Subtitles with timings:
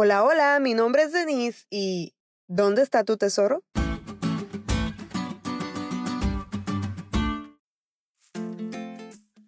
[0.00, 2.14] Hola, hola, mi nombre es Denise y
[2.46, 3.64] ¿dónde está tu tesoro?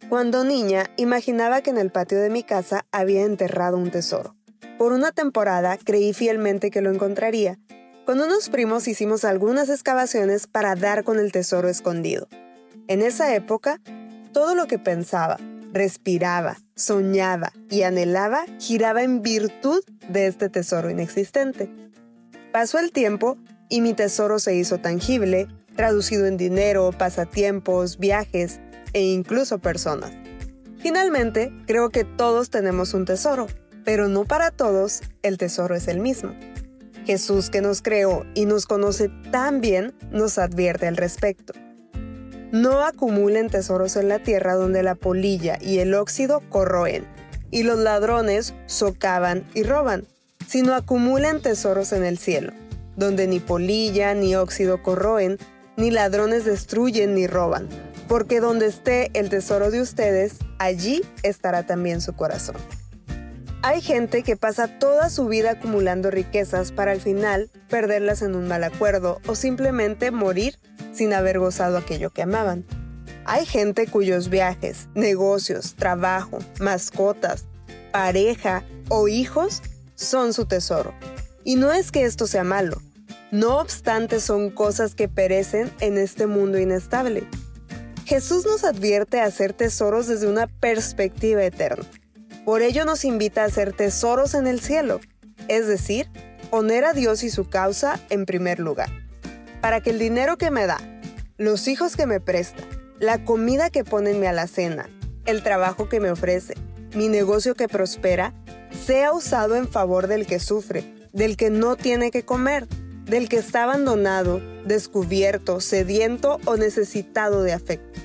[0.08, 4.34] Cuando niña, imaginaba que en el patio de mi casa había enterrado un tesoro.
[4.76, 7.61] Por una temporada creí fielmente que lo encontraría.
[8.05, 12.27] Con unos primos hicimos algunas excavaciones para dar con el tesoro escondido.
[12.89, 13.80] En esa época,
[14.32, 15.39] todo lo que pensaba,
[15.73, 21.71] respiraba, soñaba y anhelaba giraba en virtud de este tesoro inexistente.
[22.53, 25.46] Pasó el tiempo y mi tesoro se hizo tangible,
[25.77, 28.61] traducido en dinero, pasatiempos, viajes
[28.93, 30.13] e incluso personas.
[30.79, 33.47] Finalmente, creo que todos tenemos un tesoro,
[33.84, 36.34] pero no para todos el tesoro es el mismo.
[37.06, 41.52] Jesús que nos creó y nos conoce tan bien nos advierte al respecto.
[42.53, 47.06] No acumulen tesoros en la tierra donde la polilla y el óxido corroen,
[47.53, 50.05] y los ladrones socavan y roban,
[50.48, 52.53] sino acumulen tesoros en el cielo,
[52.97, 55.39] donde ni polilla ni óxido corroen,
[55.77, 57.69] ni ladrones destruyen ni roban,
[58.08, 62.56] porque donde esté el tesoro de ustedes, allí estará también su corazón.
[63.62, 68.48] Hay gente que pasa toda su vida acumulando riquezas para al final perderlas en un
[68.48, 70.56] mal acuerdo o simplemente morir
[70.92, 72.64] sin haber gozado aquello que amaban.
[73.24, 77.44] Hay gente cuyos viajes, negocios, trabajo, mascotas,
[77.92, 79.62] pareja o hijos
[79.94, 80.94] son su tesoro.
[81.44, 82.80] Y no es que esto sea malo,
[83.30, 87.24] no obstante son cosas que perecen en este mundo inestable.
[88.05, 91.84] Jesús nos advierte a hacer tesoros desde una perspectiva eterna.
[92.44, 95.00] Por ello nos invita a hacer tesoros en el cielo,
[95.46, 96.11] es decir,
[96.50, 98.99] poner a Dios y su causa en primer lugar
[99.61, 100.78] para que el dinero que me da,
[101.36, 102.62] los hijos que me presta,
[102.98, 104.89] la comida que pone en mi alacena,
[105.25, 106.55] el trabajo que me ofrece,
[106.94, 108.34] mi negocio que prospera,
[108.86, 112.67] sea usado en favor del que sufre, del que no tiene que comer,
[113.05, 118.00] del que está abandonado, descubierto, sediento o necesitado de afecto.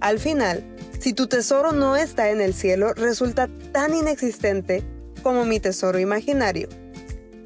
[0.00, 0.64] Al final,
[0.98, 4.82] si tu tesoro no está en el cielo, resulta tan inexistente
[5.22, 6.68] como mi tesoro imaginario.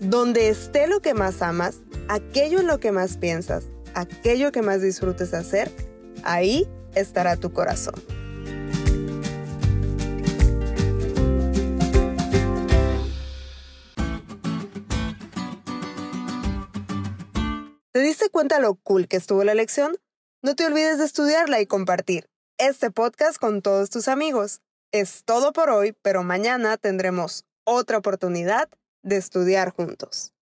[0.00, 4.82] Donde esté lo que más amas, aquello en lo que más piensas, aquello que más
[4.82, 5.70] disfrutes hacer,
[6.24, 7.94] ahí estará tu corazón.
[17.92, 19.96] ¿Te diste cuenta lo cool que estuvo la lección?
[20.42, 22.28] No te olvides de estudiarla y compartir
[22.58, 24.60] este podcast con todos tus amigos.
[24.92, 28.68] Es todo por hoy, pero mañana tendremos otra oportunidad
[29.04, 30.33] de estudiar juntos.